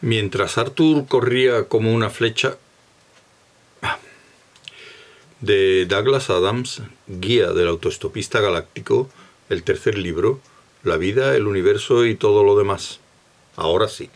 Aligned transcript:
Mientras 0.00 0.58
Arthur 0.58 1.06
corría 1.06 1.64
como 1.64 1.92
una 1.92 2.08
flecha, 2.08 2.56
de 5.40 5.86
Douglas 5.86 6.30
Adams, 6.30 6.82
guía 7.06 7.52
del 7.52 7.68
autoestopista 7.68 8.40
galáctico, 8.40 9.08
el 9.48 9.62
tercer 9.62 9.98
libro, 9.98 10.40
La 10.84 10.96
vida, 10.96 11.34
el 11.34 11.46
universo 11.46 12.06
y 12.06 12.14
todo 12.14 12.44
lo 12.44 12.56
demás. 12.56 13.00
Ahora 13.56 13.88
sí. 13.88 14.08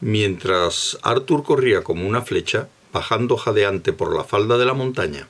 Mientras 0.00 0.98
Arthur 1.02 1.44
corría 1.44 1.82
como 1.82 2.06
una 2.06 2.22
flecha, 2.22 2.68
bajando 2.92 3.36
jadeante 3.36 3.92
por 3.92 4.16
la 4.16 4.24
falda 4.24 4.56
de 4.56 4.64
la 4.64 4.74
montaña, 4.74 5.28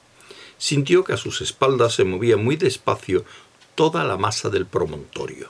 sintió 0.56 1.02
que 1.02 1.14
a 1.14 1.16
sus 1.16 1.40
espaldas 1.40 1.94
se 1.94 2.04
movía 2.04 2.36
muy 2.36 2.54
despacio 2.56 3.24
toda 3.74 4.04
la 4.04 4.16
masa 4.16 4.50
del 4.50 4.66
promontorio. 4.66 5.48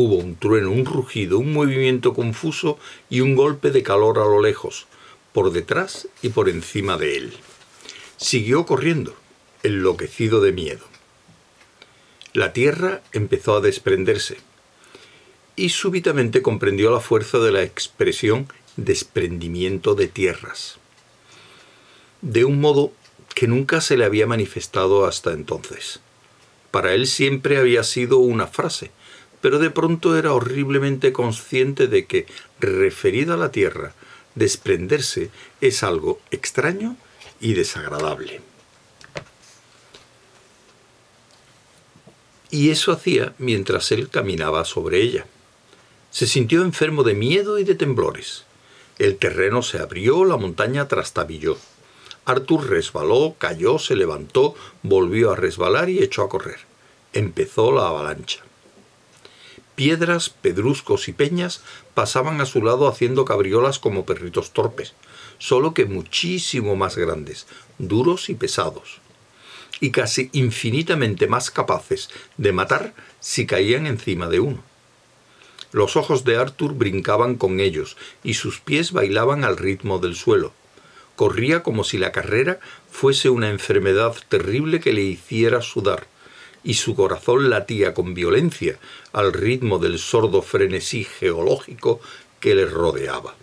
Hubo 0.00 0.14
un 0.14 0.36
trueno, 0.36 0.70
un 0.70 0.84
rugido, 0.84 1.40
un 1.40 1.52
movimiento 1.52 2.14
confuso 2.14 2.78
y 3.10 3.20
un 3.20 3.34
golpe 3.34 3.72
de 3.72 3.82
calor 3.82 4.20
a 4.20 4.26
lo 4.26 4.40
lejos, 4.40 4.86
por 5.32 5.50
detrás 5.50 6.06
y 6.22 6.28
por 6.28 6.48
encima 6.48 6.96
de 6.96 7.16
él. 7.16 7.32
Siguió 8.16 8.64
corriendo, 8.64 9.16
enloquecido 9.64 10.40
de 10.40 10.52
miedo. 10.52 10.84
La 12.32 12.52
tierra 12.52 13.02
empezó 13.10 13.56
a 13.56 13.60
desprenderse 13.60 14.36
y 15.56 15.70
súbitamente 15.70 16.42
comprendió 16.42 16.92
la 16.92 17.00
fuerza 17.00 17.40
de 17.40 17.50
la 17.50 17.64
expresión 17.64 18.46
desprendimiento 18.76 19.96
de 19.96 20.06
tierras, 20.06 20.78
de 22.22 22.44
un 22.44 22.60
modo 22.60 22.92
que 23.34 23.48
nunca 23.48 23.80
se 23.80 23.96
le 23.96 24.04
había 24.04 24.28
manifestado 24.28 25.06
hasta 25.06 25.32
entonces. 25.32 25.98
Para 26.70 26.94
él 26.94 27.08
siempre 27.08 27.58
había 27.58 27.82
sido 27.82 28.18
una 28.18 28.46
frase, 28.46 28.92
pero 29.40 29.58
de 29.58 29.70
pronto 29.70 30.16
era 30.16 30.32
horriblemente 30.32 31.12
consciente 31.12 31.86
de 31.86 32.06
que, 32.06 32.26
referida 32.60 33.34
a 33.34 33.38
la 33.38 33.50
tierra, 33.50 33.94
desprenderse 34.34 35.30
es 35.60 35.82
algo 35.82 36.20
extraño 36.30 36.96
y 37.40 37.54
desagradable. 37.54 38.40
Y 42.50 42.70
eso 42.70 42.92
hacía 42.92 43.34
mientras 43.38 43.92
él 43.92 44.08
caminaba 44.08 44.64
sobre 44.64 45.02
ella. 45.02 45.26
Se 46.10 46.26
sintió 46.26 46.62
enfermo 46.62 47.02
de 47.02 47.14
miedo 47.14 47.58
y 47.58 47.64
de 47.64 47.74
temblores. 47.74 48.44
El 48.98 49.16
terreno 49.16 49.62
se 49.62 49.78
abrió, 49.78 50.24
la 50.24 50.36
montaña 50.36 50.88
trastabilló. 50.88 51.58
Arthur 52.24 52.68
resbaló, 52.68 53.36
cayó, 53.38 53.78
se 53.78 53.96
levantó, 53.96 54.54
volvió 54.82 55.32
a 55.32 55.36
resbalar 55.36 55.88
y 55.90 56.02
echó 56.02 56.22
a 56.22 56.28
correr. 56.28 56.58
Empezó 57.12 57.70
la 57.70 57.88
avalancha. 57.88 58.47
Piedras, 59.78 60.28
pedruscos 60.28 61.06
y 61.06 61.12
peñas 61.12 61.60
pasaban 61.94 62.40
a 62.40 62.46
su 62.46 62.64
lado 62.64 62.88
haciendo 62.88 63.24
cabriolas 63.24 63.78
como 63.78 64.04
perritos 64.04 64.50
torpes, 64.50 64.94
solo 65.38 65.72
que 65.72 65.84
muchísimo 65.84 66.74
más 66.74 66.96
grandes, 66.96 67.46
duros 67.78 68.28
y 68.28 68.34
pesados, 68.34 68.98
y 69.78 69.92
casi 69.92 70.30
infinitamente 70.32 71.28
más 71.28 71.52
capaces 71.52 72.10
de 72.38 72.50
matar 72.50 72.92
si 73.20 73.46
caían 73.46 73.86
encima 73.86 74.26
de 74.28 74.40
uno. 74.40 74.64
Los 75.70 75.94
ojos 75.94 76.24
de 76.24 76.38
Arthur 76.38 76.74
brincaban 76.74 77.36
con 77.36 77.60
ellos 77.60 77.96
y 78.24 78.34
sus 78.34 78.58
pies 78.58 78.90
bailaban 78.90 79.44
al 79.44 79.56
ritmo 79.56 80.00
del 80.00 80.16
suelo. 80.16 80.52
Corría 81.14 81.62
como 81.62 81.84
si 81.84 81.98
la 81.98 82.10
carrera 82.10 82.58
fuese 82.90 83.30
una 83.30 83.48
enfermedad 83.48 84.16
terrible 84.28 84.80
que 84.80 84.92
le 84.92 85.02
hiciera 85.02 85.62
sudar, 85.62 86.08
y 86.64 86.74
su 86.74 86.94
corazón 86.94 87.50
latía 87.50 87.94
con 87.94 88.14
violencia 88.14 88.78
al 89.12 89.32
ritmo 89.32 89.78
del 89.78 89.98
sordo 89.98 90.42
frenesí 90.42 91.04
geológico 91.04 92.00
que 92.40 92.54
le 92.54 92.66
rodeaba. 92.66 93.34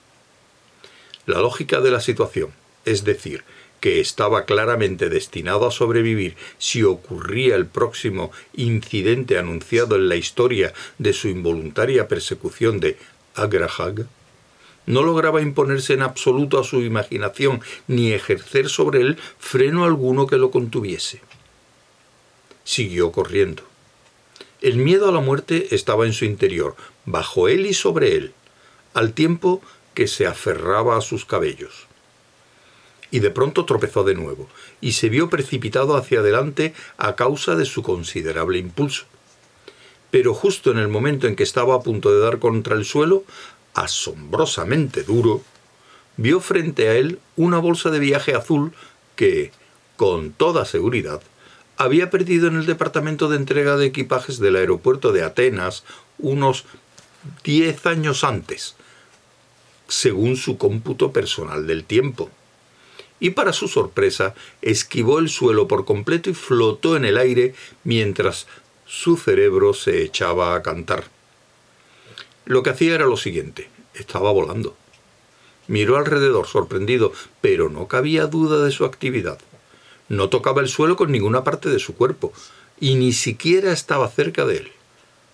La 1.26 1.40
lógica 1.40 1.82
de 1.82 1.92
la 1.92 2.02
situación, 2.02 2.52
es 2.86 3.04
decir, 3.04 3.44
que 3.80 4.00
estaba 4.00 4.46
claramente 4.46 5.10
destinado 5.10 5.68
a 5.68 5.72
sobrevivir 5.72 6.36
si 6.58 6.84
ocurría 6.84 7.56
el 7.56 7.66
próximo 7.66 8.32
incidente 8.54 9.38
anunciado 9.38 9.96
en 9.96 10.10
la 10.10 10.16
historia 10.16 10.74
de 10.98 11.14
su 11.14 11.28
involuntaria 11.28 12.08
persecución 12.08 12.80
de 12.80 12.98
Agrahag, 13.36 14.08
no 14.86 15.02
lograba 15.02 15.42
imponerse 15.42 15.94
en 15.94 16.04
absoluto 16.04 16.60
a 16.60 16.64
su 16.64 16.82
imaginación 16.82 17.62
ni 17.88 18.12
ejercer 18.12 18.70
sobre 18.70 19.02
él 19.02 19.18
freno 19.40 19.84
alguno 19.84 20.28
que 20.28 20.38
lo 20.38 20.52
contuviese 20.52 21.22
siguió 22.66 23.14
corriendo. 23.14 23.64
El 24.62 24.78
miedo 24.78 25.08
a 25.08 25.12
la 25.14 25.22
muerte 25.22 25.74
estaba 25.74 26.06
en 26.06 26.12
su 26.14 26.26
interior, 26.26 26.76
bajo 27.06 27.48
él 27.48 27.66
y 27.66 27.74
sobre 27.74 28.18
él, 28.18 28.34
al 28.94 29.14
tiempo 29.14 29.62
que 29.94 30.08
se 30.08 30.28
aferraba 30.28 30.98
a 30.98 31.02
sus 31.02 31.24
cabellos. 31.24 31.88
Y 33.12 33.20
de 33.20 33.30
pronto 33.30 33.66
tropezó 33.66 34.04
de 34.04 34.16
nuevo, 34.16 34.50
y 34.82 34.94
se 34.94 35.08
vio 35.08 35.30
precipitado 35.30 35.96
hacia 35.96 36.20
adelante 36.20 36.74
a 36.98 37.16
causa 37.16 37.56
de 37.56 37.66
su 37.66 37.84
considerable 37.84 38.58
impulso. 38.58 39.06
Pero 40.10 40.34
justo 40.34 40.72
en 40.72 40.80
el 40.80 40.88
momento 40.88 41.28
en 41.28 41.36
que 41.36 41.44
estaba 41.44 41.76
a 41.76 41.82
punto 41.82 42.12
de 42.12 42.20
dar 42.20 42.40
contra 42.40 42.76
el 42.76 42.86
suelo, 42.86 43.24
asombrosamente 43.74 45.04
duro, 45.04 45.44
vio 46.18 46.40
frente 46.40 46.90
a 46.90 46.96
él 46.96 47.20
una 47.36 47.60
bolsa 47.60 47.92
de 47.92 48.00
viaje 48.00 48.34
azul 48.34 48.74
que, 49.16 49.52
con 49.98 50.32
toda 50.32 50.66
seguridad, 50.66 51.22
había 51.78 52.10
perdido 52.10 52.48
en 52.48 52.56
el 52.56 52.66
departamento 52.66 53.30
de 53.30 53.38
entrega 53.38 53.78
de 53.78 53.88
equipajes 53.88 54.40
del 54.40 54.56
aeropuerto 54.56 55.12
de 55.12 55.24
Atenas 55.24 55.84
unos 56.18 56.66
diez 57.44 57.86
años 57.86 58.24
antes, 58.24 58.76
según 59.88 60.38
su 60.38 60.58
cómputo 60.58 61.12
personal 61.12 61.68
del 61.68 61.84
tiempo. 61.84 62.30
Y 63.20 63.32
para 63.32 63.54
su 63.54 63.68
sorpresa, 63.68 64.36
esquivó 64.62 65.20
el 65.20 65.30
suelo 65.30 65.68
por 65.68 65.86
completo 65.86 66.30
y 66.30 66.34
flotó 66.34 66.96
en 66.96 67.06
el 67.06 67.18
aire 67.18 67.56
mientras 67.84 68.48
su 68.86 69.18
cerebro 69.18 69.74
se 69.74 70.04
echaba 70.04 70.56
a 70.56 70.62
cantar. 70.62 71.06
Lo 72.46 72.62
que 72.62 72.70
hacía 72.70 72.96
era 72.96 73.06
lo 73.06 73.18
siguiente, 73.18 73.70
estaba 73.94 74.32
volando. 74.32 74.76
Miró 75.68 75.98
alrededor 75.98 76.46
sorprendido, 76.46 77.12
pero 77.42 77.70
no 77.70 77.88
cabía 77.88 78.28
duda 78.28 78.64
de 78.64 78.72
su 78.72 78.86
actividad. 78.86 79.40
No 80.10 80.30
tocaba 80.30 80.62
el 80.62 80.68
suelo 80.68 80.96
con 80.96 81.12
ninguna 81.12 81.44
parte 81.44 81.70
de 81.70 81.80
su 81.80 81.96
cuerpo, 81.96 82.32
y 82.80 82.96
ni 82.96 83.14
siquiera 83.14 83.72
estaba 83.72 84.10
cerca 84.10 84.46
de 84.46 84.58
él. 84.58 84.72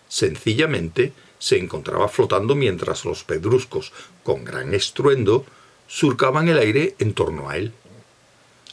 Sencillamente 0.08 1.14
se 1.40 1.58
encontraba 1.58 2.08
flotando 2.08 2.56
mientras 2.56 3.04
los 3.04 3.24
pedruscos, 3.24 3.92
con 4.24 4.46
gran 4.46 4.74
estruendo, 4.74 5.46
surcaban 5.88 6.48
el 6.48 6.58
aire 6.58 6.96
en 7.00 7.14
torno 7.14 7.50
a 7.50 7.58
él. 7.58 7.74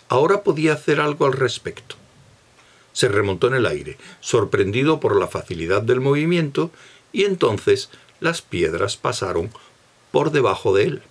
Ahora 0.08 0.42
podía 0.42 0.74
hacer 0.74 1.00
algo 1.00 1.26
al 1.26 1.32
respecto. 1.32 1.96
Se 2.92 3.08
remontó 3.08 3.48
en 3.48 3.54
el 3.54 3.66
aire, 3.66 3.96
sorprendido 4.20 5.00
por 5.00 5.16
la 5.16 5.28
facilidad 5.28 5.82
del 5.82 6.00
movimiento, 6.00 6.70
y 7.12 7.24
entonces 7.24 7.90
las 8.20 8.42
piedras 8.42 8.96
pasaron 8.96 9.50
por 10.10 10.30
debajo 10.30 10.74
de 10.74 10.84
él. 10.84 11.02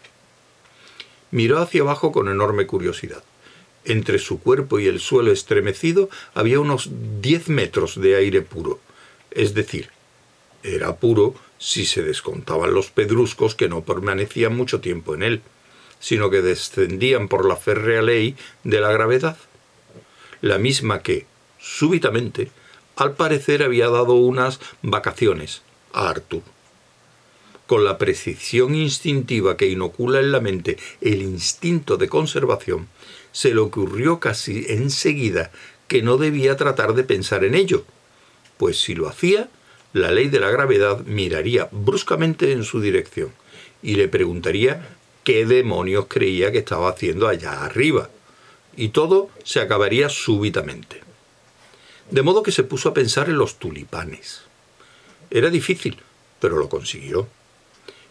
Miró 1.32 1.60
hacia 1.60 1.82
abajo 1.82 2.12
con 2.12 2.30
enorme 2.30 2.68
curiosidad. 2.68 3.24
Entre 3.90 4.20
su 4.20 4.42
cuerpo 4.42 4.80
y 4.80 4.88
el 4.88 5.00
suelo 5.00 5.32
estremecido 5.32 6.10
había 6.34 6.60
unos 6.60 6.90
diez 7.22 7.48
metros 7.48 8.00
de 8.00 8.18
aire 8.18 8.42
puro. 8.42 8.82
Es 9.32 9.54
decir, 9.54 9.92
era 10.62 10.98
puro 10.98 11.36
si 11.58 11.86
se 11.86 12.04
descontaban 12.04 12.74
los 12.74 12.90
pedruscos 12.90 13.56
que 13.56 13.70
no 13.70 13.86
permanecían 13.86 14.54
mucho 14.54 14.82
tiempo 14.82 15.16
en 15.16 15.24
él, 15.24 15.42
sino 16.02 16.30
que 16.30 16.42
descendían 16.42 17.30
por 17.30 17.48
la 17.48 17.56
férrea 17.56 18.02
ley 18.02 18.36
de 18.66 18.82
la 18.82 18.92
gravedad, 18.92 19.38
la 20.42 20.58
misma 20.58 21.02
que, 21.02 21.26
súbitamente, 21.58 22.52
al 22.98 23.14
parecer 23.16 23.64
había 23.64 23.88
dado 23.88 24.16
unas 24.16 24.60
vacaciones 24.82 25.62
a 25.94 26.10
Arthur. 26.10 26.42
Con 27.68 27.84
la 27.84 27.98
precisión 27.98 28.76
instintiva 28.76 29.58
que 29.58 29.68
inocula 29.68 30.20
en 30.20 30.32
la 30.32 30.40
mente 30.40 30.78
el 31.02 31.22
instinto 31.22 31.98
de 31.98 32.08
conservación, 32.08 32.88
se 33.34 33.54
le 33.54 33.60
ocurrió 33.60 34.20
casi 34.20 34.66
enseguida 34.70 35.52
que 35.88 36.02
no 36.02 36.18
debía 36.18 36.56
tratar 36.56 36.94
de 36.94 37.04
pensar 37.04 37.44
en 37.44 37.56
ello, 37.56 37.86
pues 38.58 38.80
si 38.80 38.96
lo 38.96 39.08
hacía, 39.08 39.50
la 39.94 40.12
ley 40.12 40.30
de 40.30 40.40
la 40.40 40.50
gravedad 40.50 41.02
miraría 41.06 41.70
bruscamente 41.72 42.52
en 42.54 42.64
su 42.64 42.80
dirección 42.80 43.32
y 43.82 43.96
le 43.96 44.08
preguntaría 44.08 44.98
qué 45.24 45.46
demonios 45.46 46.06
creía 46.08 46.52
que 46.54 46.60
estaba 46.60 46.90
haciendo 46.90 47.28
allá 47.28 47.66
arriba, 47.66 48.10
y 48.78 48.90
todo 48.90 49.30
se 49.44 49.60
acabaría 49.60 50.08
súbitamente. 50.08 51.02
De 52.12 52.22
modo 52.22 52.44
que 52.44 52.52
se 52.52 52.64
puso 52.64 52.90
a 52.90 52.94
pensar 52.94 53.28
en 53.28 53.38
los 53.38 53.60
tulipanes. 53.60 54.44
Era 55.30 55.50
difícil, 55.50 55.98
pero 56.40 56.58
lo 56.58 56.70
consiguió. 56.70 57.28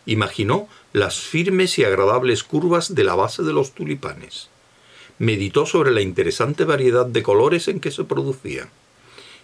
Imaginó 0.06 0.68
las 0.92 1.18
firmes 1.18 1.78
y 1.78 1.84
agradables 1.84 2.44
curvas 2.44 2.94
de 2.94 3.04
la 3.04 3.14
base 3.14 3.42
de 3.42 3.52
los 3.52 3.72
tulipanes 3.72 4.48
meditó 5.18 5.66
sobre 5.66 5.92
la 5.92 6.02
interesante 6.02 6.64
variedad 6.64 7.06
de 7.06 7.22
colores 7.22 7.68
en 7.68 7.80
que 7.80 7.90
se 7.90 8.04
producían 8.04 8.68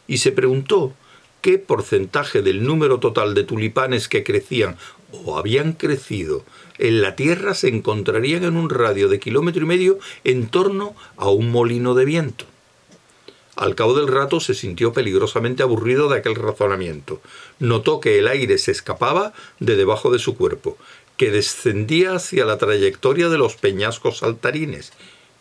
y 0.07 0.19
se 0.19 0.33
preguntó 0.33 0.93
qué 1.41 1.59
porcentaje 1.59 2.43
del 2.43 2.65
número 2.65 3.01
total 3.01 3.35
de 3.35 3.45
tulipanes 3.45 4.09
que 4.09 4.23
crecían 4.23 4.77
o 5.25 5.39
habían 5.39 5.73
crecido 5.73 6.45
en 6.79 7.03
la 7.03 7.17
tierra 7.17 7.55
se 7.55 7.69
encontrarían 7.69 8.45
en 8.45 8.57
un 8.57 8.71
radio 8.71 9.09
de 9.09 9.21
kilómetro 9.21 9.63
y 9.65 9.67
medio 9.67 9.99
en 10.25 10.49
torno 10.49 10.95
a 11.17 11.29
un 11.31 11.51
molino 11.51 11.95
de 11.95 12.05
viento. 12.05 12.45
Al 13.57 13.75
cabo 13.75 13.95
del 13.95 14.09
rato 14.09 14.41
se 14.41 14.55
sintió 14.55 14.93
peligrosamente 14.93 15.63
aburrido 15.63 16.09
de 16.09 16.19
aquel 16.19 16.37
razonamiento. 16.37 17.21
Notó 17.59 18.01
que 18.01 18.19
el 18.19 18.29
aire 18.29 18.57
se 18.57 18.71
escapaba 18.71 19.35
de 19.61 19.77
debajo 19.77 20.11
de 20.11 20.19
su 20.19 20.37
cuerpo, 20.37 20.79
que 21.19 21.31
descendía 21.31 22.15
hacia 22.15 22.47
la 22.47 22.57
trayectoria 22.57 23.29
de 23.29 23.39
los 23.39 23.57
peñascos 23.57 24.19
saltarines. 24.19 24.93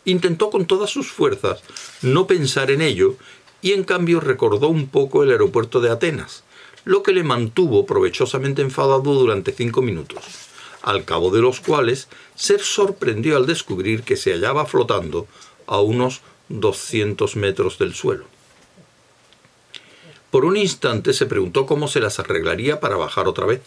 Intentó 0.04 0.50
con 0.50 0.66
todas 0.66 0.90
sus 0.90 1.10
fuerzas 1.10 1.62
no 2.02 2.26
pensar 2.26 2.70
en 2.70 2.82
ello 2.82 3.16
y 3.62 3.72
en 3.72 3.84
cambio 3.84 4.20
recordó 4.20 4.68
un 4.68 4.88
poco 4.88 5.22
el 5.22 5.30
aeropuerto 5.30 5.80
de 5.80 5.90
Atenas, 5.90 6.42
lo 6.84 7.02
que 7.02 7.12
le 7.12 7.22
mantuvo 7.22 7.86
provechosamente 7.86 8.60
enfadado 8.60 9.14
durante 9.14 9.52
cinco 9.52 9.80
minutos, 9.82 10.24
al 10.82 11.04
cabo 11.04 11.30
de 11.30 11.40
los 11.40 11.60
cuales 11.60 12.08
se 12.34 12.58
sorprendió 12.58 13.36
al 13.36 13.46
descubrir 13.46 14.02
que 14.02 14.16
se 14.16 14.32
hallaba 14.32 14.66
flotando 14.66 15.28
a 15.66 15.80
unos 15.80 16.20
200 16.52 17.36
metros 17.36 17.78
del 17.78 17.94
suelo. 17.94 18.24
Por 20.30 20.44
un 20.44 20.56
instante 20.56 21.12
se 21.12 21.26
preguntó 21.26 21.66
cómo 21.66 21.88
se 21.88 22.00
las 22.00 22.18
arreglaría 22.18 22.80
para 22.80 22.96
bajar 22.96 23.28
otra 23.28 23.46
vez, 23.46 23.60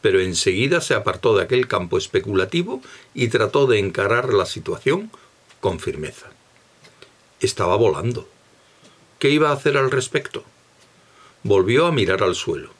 pero 0.00 0.20
enseguida 0.20 0.80
se 0.80 0.94
apartó 0.94 1.36
de 1.36 1.44
aquel 1.44 1.68
campo 1.68 1.98
especulativo 1.98 2.80
y 3.14 3.28
trató 3.28 3.66
de 3.66 3.78
encarar 3.78 4.32
la 4.32 4.46
situación 4.46 5.10
con 5.60 5.78
firmeza. 5.78 6.30
Estaba 7.40 7.76
volando. 7.76 8.28
¿Qué 9.18 9.28
iba 9.30 9.50
a 9.50 9.52
hacer 9.52 9.76
al 9.76 9.90
respecto? 9.90 10.44
Volvió 11.42 11.86
a 11.86 11.92
mirar 11.92 12.22
al 12.22 12.34
suelo. 12.34 12.70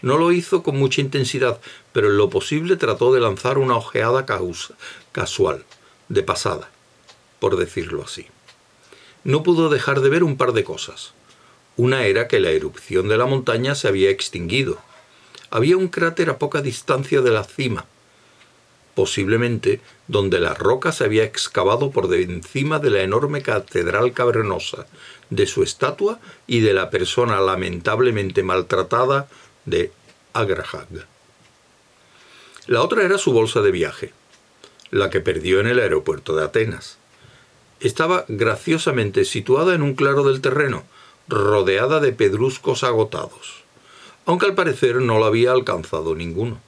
No 0.00 0.18
lo 0.18 0.32
hizo 0.32 0.62
con 0.62 0.78
mucha 0.78 1.00
intensidad, 1.00 1.60
pero 1.92 2.08
en 2.08 2.16
lo 2.16 2.28
posible 2.28 2.76
trató 2.76 3.12
de 3.12 3.20
lanzar 3.20 3.58
una 3.58 3.76
ojeada 3.76 4.26
casual, 5.12 5.64
de 6.08 6.22
pasada, 6.22 6.70
por 7.38 7.56
decirlo 7.56 8.02
así. 8.02 8.26
No 9.24 9.42
pudo 9.42 9.68
dejar 9.68 10.00
de 10.00 10.08
ver 10.08 10.24
un 10.24 10.36
par 10.36 10.52
de 10.52 10.64
cosas. 10.64 11.12
Una 11.76 12.04
era 12.04 12.28
que 12.28 12.40
la 12.40 12.50
erupción 12.50 13.08
de 13.08 13.16
la 13.16 13.26
montaña 13.26 13.74
se 13.74 13.88
había 13.88 14.10
extinguido. 14.10 14.78
Había 15.50 15.76
un 15.76 15.88
cráter 15.88 16.30
a 16.30 16.38
poca 16.38 16.60
distancia 16.60 17.20
de 17.20 17.30
la 17.30 17.44
cima, 17.44 17.86
posiblemente 18.94 19.80
donde 20.08 20.40
la 20.40 20.54
roca 20.54 20.92
se 20.92 21.04
había 21.04 21.24
excavado 21.24 21.90
por 21.90 22.12
encima 22.14 22.78
de 22.78 22.90
la 22.90 23.02
enorme 23.02 23.42
catedral 23.42 24.12
cavernosa, 24.12 24.86
de 25.30 25.46
su 25.46 25.62
estatua 25.62 26.20
y 26.46 26.60
de 26.60 26.74
la 26.74 26.90
persona 26.90 27.40
lamentablemente 27.40 28.42
maltratada 28.42 29.28
de 29.64 29.92
Agrahag. 30.34 31.06
La 32.66 32.82
otra 32.82 33.02
era 33.02 33.18
su 33.18 33.32
bolsa 33.32 33.60
de 33.60 33.70
viaje, 33.70 34.12
la 34.90 35.10
que 35.10 35.20
perdió 35.20 35.60
en 35.60 35.66
el 35.68 35.78
aeropuerto 35.78 36.36
de 36.36 36.44
Atenas. 36.44 36.98
Estaba 37.82 38.24
graciosamente 38.28 39.24
situada 39.24 39.74
en 39.74 39.82
un 39.82 39.94
claro 39.94 40.22
del 40.22 40.40
terreno, 40.40 40.84
rodeada 41.26 41.98
de 41.98 42.12
pedruscos 42.12 42.84
agotados, 42.84 43.64
aunque 44.24 44.46
al 44.46 44.54
parecer 44.54 45.02
no 45.02 45.18
la 45.18 45.26
había 45.26 45.50
alcanzado 45.50 46.14
ninguno. 46.14 46.60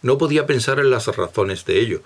No 0.00 0.18
podía 0.18 0.46
pensar 0.46 0.78
en 0.78 0.90
las 0.90 1.08
razones 1.08 1.64
de 1.64 1.80
ello, 1.80 2.02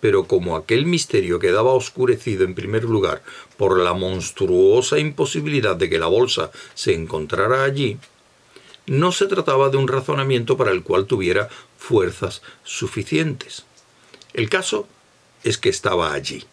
pero 0.00 0.24
como 0.24 0.56
aquel 0.56 0.86
misterio 0.86 1.40
quedaba 1.40 1.74
oscurecido 1.74 2.44
en 2.44 2.54
primer 2.54 2.84
lugar 2.84 3.22
por 3.58 3.78
la 3.78 3.92
monstruosa 3.92 4.98
imposibilidad 4.98 5.76
de 5.76 5.90
que 5.90 5.98
la 5.98 6.06
bolsa 6.06 6.50
se 6.72 6.94
encontrara 6.94 7.64
allí, 7.64 7.98
no 8.86 9.12
se 9.12 9.26
trataba 9.26 9.68
de 9.68 9.76
un 9.76 9.88
razonamiento 9.88 10.56
para 10.56 10.70
el 10.70 10.82
cual 10.82 11.04
tuviera 11.04 11.50
fuerzas 11.76 12.40
suficientes. 12.64 13.66
El 14.32 14.48
caso 14.48 14.88
es 15.44 15.58
que 15.58 15.68
estaba 15.68 16.14
allí. 16.14 16.46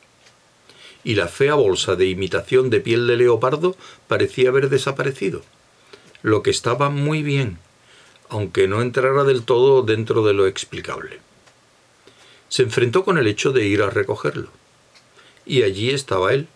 Y 1.06 1.16
la 1.16 1.30
fea 1.30 1.54
bolsa 1.54 1.96
de 1.96 2.07
imitación 2.07 2.69
de 2.69 2.81
piel 2.81 3.07
de 3.07 3.16
leopardo 3.16 3.78
parecía 4.10 4.50
haber 4.50 4.68
desaparecido, 4.68 5.44
lo 6.22 6.44
que 6.44 6.50
estaba 6.50 6.90
muy 6.90 7.24
bien, 7.24 7.60
aunque 8.28 8.68
no 8.68 8.81
entrara 8.81 9.24
del 9.24 9.44
todo 9.44 9.84
dentro 9.84 10.25
de 10.25 10.34
lo 10.34 10.48
explicable. 10.48 11.19
Se 12.50 12.63
enfrentó 12.63 13.06
con 13.06 13.18
el 13.18 13.28
hecho 13.28 13.54
de 13.54 13.66
ir 13.66 13.81
a 13.81 13.90
recogerlo. 13.90 14.50
Y 15.46 15.62
allí 15.62 15.92
estaba 15.92 16.34
él, 16.34 16.48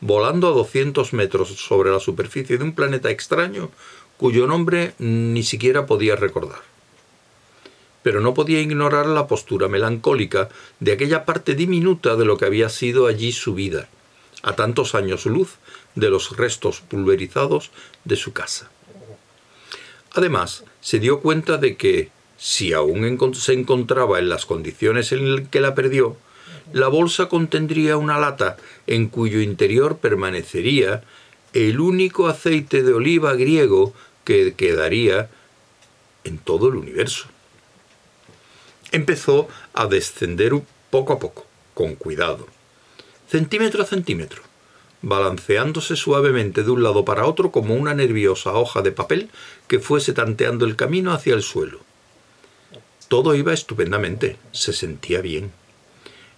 volando 0.00 0.48
a 0.48 0.52
200 0.52 1.12
metros 1.12 1.48
sobre 1.48 1.90
la 1.90 2.00
superficie 2.00 2.56
de 2.56 2.64
un 2.64 2.74
planeta 2.74 3.10
extraño 3.10 3.70
cuyo 4.16 4.46
nombre 4.46 4.94
ni 4.98 5.42
siquiera 5.42 5.86
podía 5.86 6.16
recordar. 6.16 6.75
Pero 8.06 8.20
no 8.20 8.34
podía 8.34 8.60
ignorar 8.60 9.06
la 9.06 9.26
postura 9.26 9.66
melancólica 9.66 10.48
de 10.78 10.92
aquella 10.92 11.24
parte 11.24 11.56
diminuta 11.56 12.14
de 12.14 12.24
lo 12.24 12.36
que 12.38 12.44
había 12.44 12.68
sido 12.68 13.08
allí 13.08 13.32
su 13.32 13.52
vida, 13.52 13.88
a 14.44 14.54
tantos 14.54 14.94
años 14.94 15.26
luz 15.26 15.56
de 15.96 16.08
los 16.08 16.36
restos 16.36 16.82
pulverizados 16.82 17.72
de 18.04 18.14
su 18.14 18.32
casa. 18.32 18.70
Además, 20.12 20.62
se 20.80 21.00
dio 21.00 21.18
cuenta 21.18 21.56
de 21.56 21.76
que, 21.76 22.10
si 22.38 22.72
aún 22.72 23.34
se 23.34 23.54
encontraba 23.54 24.20
en 24.20 24.28
las 24.28 24.46
condiciones 24.46 25.10
en 25.10 25.48
que 25.48 25.60
la 25.60 25.74
perdió, 25.74 26.16
la 26.72 26.86
bolsa 26.86 27.28
contendría 27.28 27.96
una 27.96 28.20
lata 28.20 28.56
en 28.86 29.08
cuyo 29.08 29.40
interior 29.40 29.98
permanecería 29.98 31.02
el 31.54 31.80
único 31.80 32.28
aceite 32.28 32.84
de 32.84 32.92
oliva 32.92 33.34
griego 33.34 33.94
que 34.22 34.54
quedaría 34.54 35.28
en 36.22 36.38
todo 36.38 36.68
el 36.68 36.76
universo. 36.76 37.26
Empezó 38.96 39.46
a 39.74 39.88
descender 39.88 40.54
poco 40.88 41.12
a 41.12 41.18
poco, 41.18 41.44
con 41.74 41.96
cuidado, 41.96 42.46
centímetro 43.28 43.82
a 43.82 43.86
centímetro, 43.86 44.40
balanceándose 45.02 45.96
suavemente 45.96 46.62
de 46.62 46.70
un 46.70 46.82
lado 46.82 47.04
para 47.04 47.26
otro 47.26 47.52
como 47.52 47.74
una 47.74 47.92
nerviosa 47.92 48.54
hoja 48.54 48.80
de 48.80 48.92
papel 48.92 49.28
que 49.68 49.80
fuese 49.80 50.14
tanteando 50.14 50.64
el 50.64 50.76
camino 50.76 51.12
hacia 51.12 51.34
el 51.34 51.42
suelo. 51.42 51.80
Todo 53.08 53.34
iba 53.34 53.52
estupendamente, 53.52 54.38
se 54.52 54.72
sentía 54.72 55.20
bien. 55.20 55.52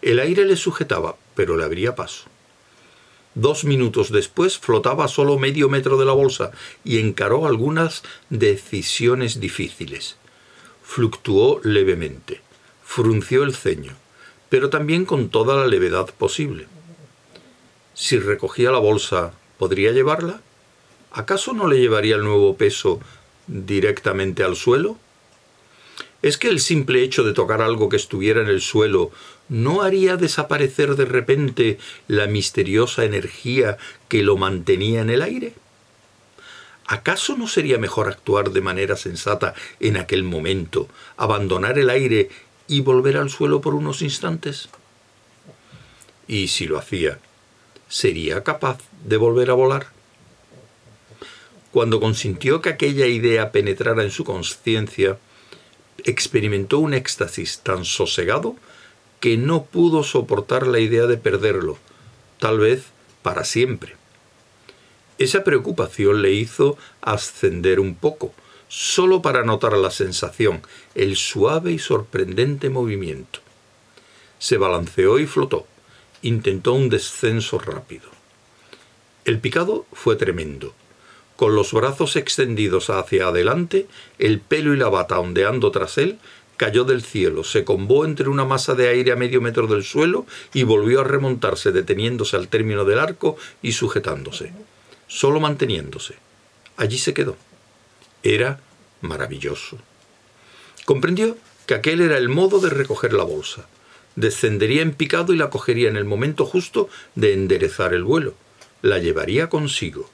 El 0.02 0.18
aire 0.18 0.44
le 0.44 0.56
sujetaba, 0.56 1.14
pero 1.36 1.56
le 1.56 1.62
abría 1.62 1.94
paso. 1.94 2.24
Dos 3.36 3.62
minutos 3.62 4.10
después 4.10 4.58
flotaba 4.58 5.04
a 5.04 5.08
solo 5.08 5.38
medio 5.38 5.68
metro 5.68 5.96
de 5.96 6.06
la 6.06 6.12
bolsa 6.12 6.50
y 6.82 6.98
encaró 6.98 7.46
algunas 7.46 8.02
decisiones 8.30 9.38
difíciles. 9.38 10.16
Fluctuó 10.82 11.60
levemente, 11.62 12.40
frunció 12.88 13.42
el 13.42 13.54
ceño, 13.54 13.92
pero 14.49 14.71
también 14.71 15.04
con 15.04 15.28
toda 15.28 15.54
la 15.54 15.66
levedad 15.66 16.09
posible. 16.16 16.66
Si 17.92 18.18
recogía 18.18 18.71
la 18.71 18.78
bolsa, 18.78 19.35
¿podría 19.59 19.92
llevarla? 19.92 20.40
¿Acaso 21.12 21.52
no 21.52 21.68
le 21.68 21.78
llevaría 21.78 22.16
el 22.16 22.25
nuevo 22.25 22.57
peso 22.57 22.99
directamente 23.47 24.42
al 24.42 24.57
suelo? 24.57 24.97
¿Es 26.23 26.38
que 26.38 26.49
el 26.49 26.61
simple 26.61 27.02
hecho 27.02 27.25
de 27.25 27.35
tocar 27.35 27.61
algo 27.61 27.90
que 27.90 27.99
estuviera 27.99 28.40
en 28.40 28.49
el 28.49 28.62
suelo 28.62 29.11
no 29.50 29.83
haría 29.83 30.16
desaparecer 30.16 30.97
de 30.97 31.04
repente 31.04 31.78
la 32.09 32.26
misteriosa 32.26 33.04
energía 33.04 33.76
que 34.09 34.23
lo 34.23 34.38
mantenía 34.38 35.02
en 35.02 35.11
el 35.11 35.21
aire? 35.21 35.52
¿Acaso 36.87 37.37
no 37.37 37.49
sería 37.49 37.76
mejor 37.76 38.09
actuar 38.09 38.50
de 38.50 38.62
manera 38.62 38.97
sensata 38.97 39.52
en 39.78 39.99
aquel 39.99 40.23
momento, 40.23 40.88
abandonar 41.18 41.78
el 41.78 41.90
aire 41.90 42.30
y 42.68 42.82
volver 42.82 43.16
al 43.16 43.30
suelo 43.30 43.60
por 43.60 43.75
unos 43.75 44.02
instantes? 44.02 44.68
Y 46.28 46.48
si 46.48 46.66
lo 46.66 46.78
hacía, 46.78 47.18
¿sería 47.88 48.44
capaz 48.44 48.78
de 49.04 49.16
volver 49.16 49.50
a 49.50 49.54
volar? 49.54 49.87
Cuando 51.72 52.00
consintió 52.00 52.60
que 52.60 52.68
aquella 52.68 53.06
idea 53.06 53.50
penetrara 53.50 54.02
en 54.02 54.10
su 54.10 54.25
conciencia, 54.25 55.18
experimentó 56.04 56.78
un 56.78 56.94
éxtasis 56.94 57.60
tan 57.60 57.84
sosegado 57.84 58.56
que 59.20 59.37
no 59.37 59.64
pudo 59.64 60.04
soportar 60.04 60.66
la 60.66 60.78
idea 60.78 61.06
de 61.06 61.16
perderlo, 61.16 61.78
tal 62.38 62.58
vez 62.58 62.84
para 63.22 63.44
siempre. 63.44 63.96
Esa 65.18 65.42
preocupación 65.42 66.22
le 66.22 66.32
hizo 66.32 66.78
ascender 67.00 67.80
un 67.80 67.96
poco, 67.96 68.32
solo 68.68 69.22
para 69.22 69.44
notar 69.44 69.76
la 69.76 69.90
sensación, 69.90 70.62
el 70.94 71.16
suave 71.16 71.72
y 71.72 71.78
sorprendente 71.78 72.70
movimiento. 72.70 73.40
Se 74.38 74.56
balanceó 74.56 75.18
y 75.18 75.26
flotó 75.26 75.66
intentó 76.22 76.72
un 76.72 76.88
descenso 76.88 77.58
rápido. 77.58 78.08
El 79.25 79.38
picado 79.40 79.87
fue 79.92 80.16
tremendo. 80.16 80.75
Con 81.37 81.54
los 81.54 81.72
brazos 81.72 82.16
extendidos 82.16 82.90
hacia 82.90 83.28
adelante, 83.28 83.87
el 84.18 84.40
pelo 84.40 84.75
y 84.75 84.76
la 84.76 84.88
bata 84.88 85.20
ondeando 85.20 85.70
tras 85.70 85.98
él, 85.98 86.18
cayó 86.56 86.82
del 86.82 87.02
cielo, 87.02 87.44
se 87.44 87.62
combó 87.62 88.04
entre 88.04 88.28
una 88.28 88.44
masa 88.44 88.75
de 88.75 88.88
aire 88.88 89.12
a 89.12 89.16
medio 89.16 89.40
metro 89.40 89.68
del 89.68 89.84
suelo 89.84 90.26
y 90.52 90.64
volvió 90.64 91.02
a 91.02 91.04
remontarse 91.04 91.70
deteniéndose 91.70 92.34
al 92.34 92.48
término 92.48 92.84
del 92.84 92.98
arco 92.98 93.37
y 93.62 93.72
sujetándose, 93.72 94.52
solo 95.06 95.38
manteniéndose. 95.38 96.16
Allí 96.76 96.98
se 96.98 97.14
quedó. 97.14 97.37
Era 98.22 98.60
maravilloso. 99.00 99.78
Comprendió 100.84 101.37
que 101.66 101.75
aquel 101.75 102.00
era 102.00 102.16
el 102.16 102.28
modo 102.28 102.60
de 102.60 102.70
recoger 102.70 103.12
la 103.12 103.25
bolsa. 103.25 103.66
Descendería 104.16 104.82
en 104.82 104.94
picado 104.94 105.32
y 105.32 105.37
la 105.37 105.50
cogería 105.50 105.88
en 105.88 105.96
el 105.96 106.04
momento 106.04 106.46
justo 106.46 106.88
de 107.14 107.34
enderezar 107.34 107.94
el 107.94 108.04
vuelo. 108.04 108.34
La 108.82 108.98
llevaría 108.98 109.48
consigo. 109.48 110.08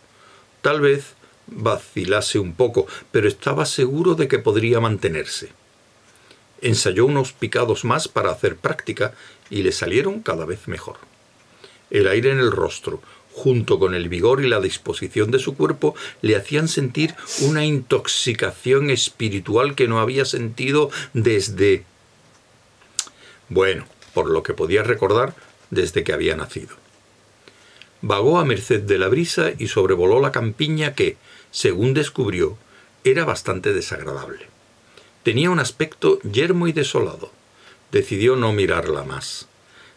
Tal 0.63 0.81
vez 0.81 1.15
vacilase 1.47 2.39
un 2.39 2.55
poco, 2.55 2.87
pero 3.11 3.29
estaba 3.29 3.67
seguro 3.67 4.15
de 4.15 4.29
que 4.29 4.39
podría 4.39 4.81
mantenerse. 4.81 5.51
Ensayó 6.61 7.07
unos 7.07 7.33
picados 7.33 7.85
más 7.85 8.09
para 8.09 8.31
hacer 8.31 8.57
práctica 8.57 9.15
y 9.51 9.63
le 9.63 9.73
salieron 9.73 10.21
cada 10.21 10.45
vez 10.45 10.67
mejor. 10.67 10.97
El 11.91 12.09
aire 12.09 12.31
en 12.31 12.39
el 12.39 12.51
rostro, 12.51 13.03
junto 13.35 13.81
con 13.81 13.95
el 13.95 14.09
vigor 14.09 14.45
y 14.45 14.49
la 14.49 14.61
disposición 14.61 15.33
de 15.33 15.41
su 15.41 15.57
cuerpo, 15.57 15.97
le 16.23 16.37
hacían 16.37 16.69
sentir 16.69 17.15
una 17.41 17.65
intoxicación 17.65 18.91
espiritual 18.91 19.75
que 19.75 19.89
no 19.89 19.99
había 19.99 20.25
sentido 20.25 20.91
desde... 21.13 21.85
bueno, 23.49 23.87
por 24.15 24.31
lo 24.31 24.45
que 24.45 24.55
podía 24.55 24.85
recordar 24.85 25.35
desde 25.71 26.05
que 26.05 26.13
había 26.13 26.37
nacido. 26.37 26.77
Vagó 28.03 28.39
a 28.39 28.45
merced 28.45 28.83
de 28.83 28.99
la 28.99 29.09
brisa 29.09 29.51
y 29.59 29.67
sobrevoló 29.67 30.21
la 30.21 30.31
campiña 30.31 30.95
que, 30.95 31.17
según 31.51 31.93
descubrió, 31.93 32.57
era 33.03 33.25
bastante 33.25 33.73
desagradable. 33.73 34.47
Tenía 35.25 35.51
un 35.51 35.59
aspecto 35.59 36.21
yermo 36.21 36.69
y 36.69 36.73
desolado. 36.73 37.33
Decidió 37.91 38.37
no 38.37 38.53
mirarla 38.53 39.03
más. 39.03 39.49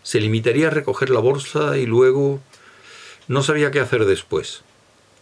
Se 0.02 0.20
limitaría 0.20 0.68
a 0.68 0.72
recoger 0.72 1.10
la 1.10 1.20
bolsa 1.20 1.78
y 1.78 1.86
luego 1.86 2.42
no 3.28 3.44
sabía 3.44 3.72
qué 3.72 3.80
hacer 3.80 4.06
después. 4.06 4.64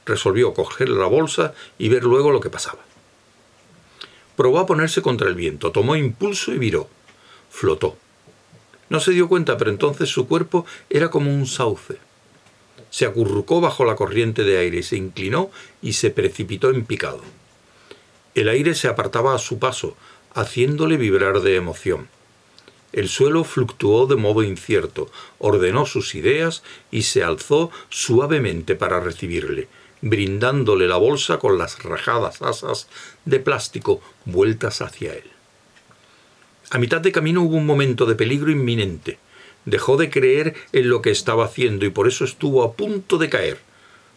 Resolvió 0.05 0.53
coger 0.53 0.89
la 0.89 1.07
bolsa 1.07 1.53
y 1.77 1.89
ver 1.89 2.03
luego 2.03 2.31
lo 2.31 2.39
que 2.39 2.49
pasaba. 2.49 2.79
Probó 4.35 4.59
a 4.59 4.65
ponerse 4.65 5.01
contra 5.01 5.27
el 5.27 5.35
viento, 5.35 5.71
tomó 5.71 5.95
impulso 5.95 6.53
y 6.53 6.57
viró. 6.57 6.89
Flotó. 7.49 7.97
No 8.89 8.99
se 8.99 9.11
dio 9.11 9.27
cuenta, 9.27 9.57
pero 9.57 9.71
entonces 9.71 10.09
su 10.09 10.27
cuerpo 10.27 10.65
era 10.89 11.09
como 11.09 11.33
un 11.33 11.47
sauce. 11.47 11.97
Se 12.91 13.05
acurrucó 13.05 13.61
bajo 13.61 13.83
la 13.83 13.95
corriente 13.95 14.43
de 14.43 14.57
aire, 14.59 14.83
se 14.83 14.97
inclinó 14.97 15.49
y 15.81 15.93
se 15.93 16.11
precipitó 16.11 16.69
en 16.69 16.85
picado. 16.85 17.21
El 18.35 18.49
aire 18.49 18.75
se 18.75 18.87
apartaba 18.87 19.33
a 19.33 19.39
su 19.39 19.57
paso, 19.59 19.95
haciéndole 20.33 20.97
vibrar 20.97 21.39
de 21.39 21.55
emoción. 21.55 22.09
El 22.95 23.09
suelo 23.09 23.43
fluctuó 23.43 24.07
de 24.07 24.15
modo 24.15 24.41
incierto, 24.41 25.11
ordenó 25.37 25.85
sus 25.85 26.15
ideas 26.15 26.63
y 26.91 27.01
se 27.01 27.25
alzó 27.25 27.69
suavemente 27.89 28.75
para 28.75 29.01
recibirle, 29.01 29.67
brindándole 29.99 30.87
la 30.87 30.95
bolsa 30.95 31.37
con 31.37 31.57
las 31.57 31.83
rajadas 31.83 32.41
asas 32.41 32.87
de 33.25 33.41
plástico 33.41 33.99
vueltas 34.23 34.81
hacia 34.81 35.13
él. 35.13 35.29
A 36.69 36.77
mitad 36.77 37.01
de 37.01 37.11
camino 37.11 37.41
hubo 37.41 37.57
un 37.57 37.65
momento 37.65 38.05
de 38.05 38.15
peligro 38.15 38.49
inminente. 38.49 39.19
Dejó 39.65 39.97
de 39.97 40.09
creer 40.09 40.55
en 40.71 40.87
lo 40.87 41.01
que 41.01 41.11
estaba 41.11 41.43
haciendo 41.43 41.85
y 41.85 41.89
por 41.89 42.07
eso 42.07 42.23
estuvo 42.23 42.63
a 42.63 42.75
punto 42.75 43.17
de 43.17 43.27
caer. 43.27 43.59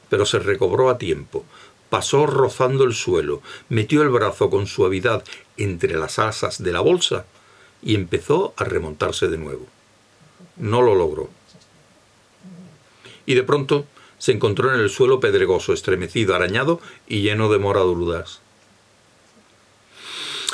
Pero 0.08 0.24
se 0.24 0.38
recobró 0.38 0.88
a 0.88 0.98
tiempo. 0.98 1.44
Pasó 1.90 2.26
rozando 2.26 2.84
el 2.84 2.94
suelo, 2.94 3.42
metió 3.70 4.02
el 4.02 4.10
brazo 4.10 4.50
con 4.50 4.68
suavidad 4.68 5.24
entre 5.56 5.98
las 5.98 6.20
asas 6.20 6.62
de 6.62 6.70
la 6.70 6.80
bolsa 6.80 7.26
y 7.82 7.94
empezó 7.94 8.54
a 8.56 8.64
remontarse 8.64 9.28
de 9.28 9.38
nuevo. 9.38 9.66
No 10.56 10.82
lo 10.82 10.94
logró. 10.94 11.30
Y 13.26 13.34
de 13.34 13.42
pronto 13.42 13.86
se 14.18 14.32
encontró 14.32 14.74
en 14.74 14.80
el 14.80 14.90
suelo 14.90 15.20
pedregoso, 15.20 15.72
estremecido, 15.72 16.34
arañado 16.34 16.80
y 17.06 17.22
lleno 17.22 17.48
de 17.50 17.58
moraduras. 17.58 18.40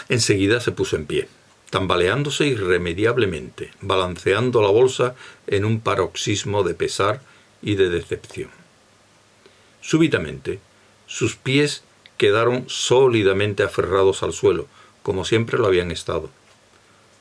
Enseguida 0.09 0.61
se 0.61 0.73
puso 0.73 0.97
en 0.97 1.07
pie, 1.07 1.28
tambaleándose 1.71 2.47
irremediablemente, 2.47 3.73
balanceando 3.81 4.61
la 4.61 4.69
bolsa 4.69 5.14
en 5.47 5.64
un 5.64 5.81
paroxismo 5.81 6.62
de 6.62 6.75
pesar 6.75 7.23
y 7.62 7.76
de 7.76 7.88
decepción. 7.88 8.50
Súbitamente, 9.81 10.61
sus 11.07 11.37
pies 11.37 11.85
quedaron 12.19 12.64
sólidamente 12.69 13.62
aferrados 13.62 14.23
al 14.23 14.33
suelo, 14.33 14.66
como 15.02 15.25
siempre 15.25 15.59
lo 15.59 15.66
habían 15.66 15.90
estado. 15.90 16.31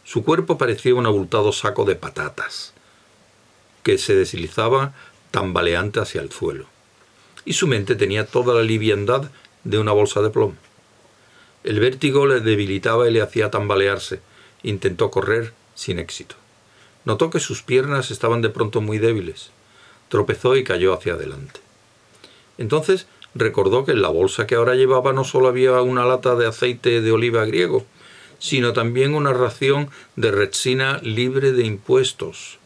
Su 0.04 0.24
cuerpo 0.24 0.58
parecía 0.58 0.96
un 0.96 1.06
abultado 1.06 1.52
saco 1.52 1.86
de 1.86 1.96
patatas, 1.96 2.74
que 3.84 3.98
se 3.98 4.16
deslizaba 4.16 4.94
tambaleante 5.32 6.00
hacia 6.00 6.22
el 6.22 6.32
suelo, 6.32 6.66
y 7.46 7.54
su 7.54 7.68
mente 7.68 7.96
tenía 7.96 8.26
toda 8.26 8.54
la 8.54 8.62
liviandad 8.62 9.30
de 9.64 9.80
una 9.80 9.92
bolsa 9.92 10.22
de 10.22 10.30
plomo. 10.30 10.56
El 11.64 11.80
vértigo 11.80 12.28
le 12.28 12.42
debilitaba 12.42 13.08
y 13.08 13.14
le 13.14 13.22
hacía 13.22 13.50
tambalearse. 13.50 14.20
Intentó 14.64 15.10
correr 15.10 15.54
sin 15.76 16.00
éxito. 16.00 16.36
Notó 17.06 17.30
que 17.30 17.40
sus 17.40 17.64
piernas 17.64 18.12
estaban 18.12 18.42
de 18.42 18.50
pronto 18.50 18.82
muy 18.82 18.98
débiles. 18.98 19.52
Tropezó 20.10 20.56
y 20.56 20.64
cayó 20.64 20.94
hacia 20.94 21.14
adelante. 21.14 21.62
Entonces 22.58 23.08
recordó 23.34 23.86
que 23.86 23.92
en 23.92 24.02
la 24.02 24.10
bolsa 24.10 24.46
que 24.46 24.56
ahora 24.56 24.76
llevaba 24.76 25.14
no 25.14 25.24
solo 25.24 25.48
había 25.48 25.82
una 25.82 26.06
lata 26.06 26.36
de 26.36 26.48
aceite 26.48 27.02
de 27.02 27.12
oliva 27.12 27.46
griego, 27.46 27.86
sino 28.44 28.74
también 28.74 29.14
una 29.14 29.32
ración 29.32 29.90
de 30.18 30.30
resina 30.30 31.00
libre 31.02 31.54
de 31.54 31.66
impuestos, 31.66 32.60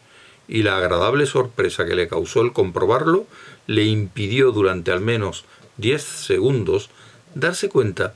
y 0.48 0.64
la 0.64 0.76
agradable 0.76 1.28
sorpresa 1.28 1.86
que 1.86 1.94
le 1.94 2.08
causó 2.08 2.42
el 2.42 2.52
comprobarlo 2.52 3.28
le 3.68 3.86
impidió 3.86 4.52
durante 4.52 4.92
al 4.92 5.02
menos 5.02 5.46
diez 5.78 6.02
segundos 6.02 6.90
darse 7.36 7.70
cuenta 7.70 8.16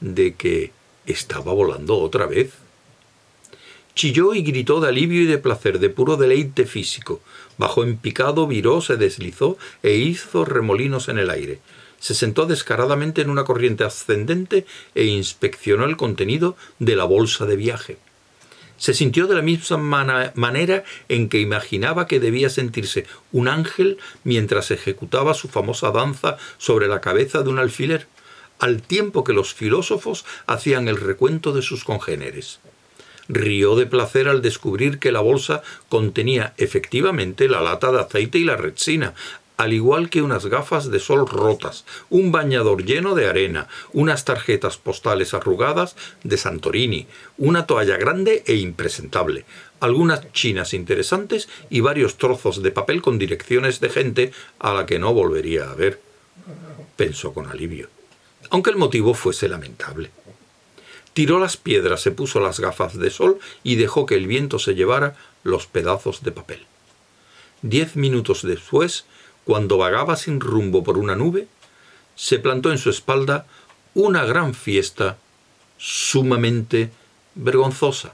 de 0.00 0.34
que 0.36 0.70
estaba 1.04 1.52
volando 1.52 1.98
otra 1.98 2.26
vez. 2.26 2.52
Chilló 3.96 4.32
y 4.32 4.42
gritó 4.42 4.78
de 4.78 4.90
alivio 4.90 5.22
y 5.22 5.26
de 5.26 5.38
placer, 5.38 5.80
de 5.80 5.90
puro 5.90 6.16
deleite 6.16 6.64
físico. 6.64 7.20
Bajó 7.58 7.82
en 7.82 7.96
picado, 7.96 8.46
viró, 8.46 8.82
se 8.82 8.96
deslizó 8.96 9.58
e 9.82 9.96
hizo 9.96 10.44
remolinos 10.44 11.08
en 11.08 11.18
el 11.18 11.30
aire 11.30 11.58
se 12.00 12.14
sentó 12.14 12.46
descaradamente 12.46 13.22
en 13.22 13.30
una 13.30 13.44
corriente 13.44 13.84
ascendente 13.84 14.66
e 14.96 15.04
inspeccionó 15.04 15.84
el 15.84 15.96
contenido 15.96 16.56
de 16.80 16.96
la 16.96 17.04
bolsa 17.04 17.46
de 17.46 17.56
viaje. 17.56 17.98
Se 18.78 18.94
sintió 18.94 19.26
de 19.26 19.34
la 19.34 19.42
misma 19.42 20.32
manera 20.34 20.84
en 21.10 21.28
que 21.28 21.38
imaginaba 21.38 22.06
que 22.06 22.18
debía 22.18 22.48
sentirse 22.48 23.06
un 23.30 23.46
ángel 23.46 23.98
mientras 24.24 24.70
ejecutaba 24.70 25.34
su 25.34 25.48
famosa 25.48 25.90
danza 25.90 26.38
sobre 26.56 26.88
la 26.88 27.02
cabeza 27.02 27.42
de 27.42 27.50
un 27.50 27.58
alfiler, 27.58 28.06
al 28.58 28.80
tiempo 28.80 29.22
que 29.22 29.34
los 29.34 29.52
filósofos 29.52 30.24
hacían 30.46 30.88
el 30.88 30.96
recuento 30.96 31.52
de 31.52 31.60
sus 31.60 31.84
congéneres. 31.84 32.60
Rió 33.28 33.76
de 33.76 33.86
placer 33.86 34.28
al 34.28 34.42
descubrir 34.42 34.98
que 34.98 35.12
la 35.12 35.20
bolsa 35.20 35.62
contenía 35.88 36.54
efectivamente 36.56 37.48
la 37.48 37.60
lata 37.60 37.92
de 37.92 38.00
aceite 38.00 38.38
y 38.38 38.44
la 38.44 38.56
resina, 38.56 39.14
al 39.60 39.74
igual 39.74 40.08
que 40.08 40.22
unas 40.22 40.46
gafas 40.46 40.90
de 40.90 40.98
sol 40.98 41.28
rotas, 41.28 41.84
un 42.08 42.32
bañador 42.32 42.82
lleno 42.82 43.14
de 43.14 43.28
arena, 43.28 43.68
unas 43.92 44.24
tarjetas 44.24 44.78
postales 44.78 45.34
arrugadas 45.34 45.96
de 46.24 46.38
Santorini, 46.38 47.06
una 47.36 47.66
toalla 47.66 47.98
grande 47.98 48.42
e 48.46 48.54
impresentable, 48.54 49.44
algunas 49.78 50.32
chinas 50.32 50.72
interesantes 50.72 51.50
y 51.68 51.80
varios 51.80 52.16
trozos 52.16 52.62
de 52.62 52.70
papel 52.70 53.02
con 53.02 53.18
direcciones 53.18 53.80
de 53.80 53.90
gente 53.90 54.32
a 54.58 54.72
la 54.72 54.86
que 54.86 54.98
no 54.98 55.12
volvería 55.12 55.70
a 55.70 55.74
ver. 55.74 56.00
Pensó 56.96 57.34
con 57.34 57.46
alivio, 57.46 57.90
aunque 58.48 58.70
el 58.70 58.76
motivo 58.76 59.12
fuese 59.12 59.46
lamentable. 59.46 60.10
Tiró 61.12 61.38
las 61.38 61.58
piedras, 61.58 62.00
se 62.00 62.12
puso 62.12 62.40
las 62.40 62.60
gafas 62.60 62.98
de 62.98 63.10
sol 63.10 63.38
y 63.62 63.74
dejó 63.74 64.06
que 64.06 64.14
el 64.14 64.26
viento 64.26 64.58
se 64.58 64.74
llevara 64.74 65.16
los 65.42 65.66
pedazos 65.66 66.22
de 66.22 66.32
papel. 66.32 66.64
Diez 67.60 67.94
minutos 67.94 68.40
después 68.40 69.04
cuando 69.50 69.78
vagaba 69.78 70.14
sin 70.14 70.38
rumbo 70.38 70.84
por 70.84 70.96
una 70.96 71.16
nube, 71.16 71.48
se 72.14 72.38
plantó 72.38 72.70
en 72.70 72.78
su 72.78 72.88
espalda 72.88 73.46
una 73.94 74.24
gran 74.24 74.54
fiesta 74.54 75.18
sumamente 75.76 76.92
vergonzosa. 77.34 78.12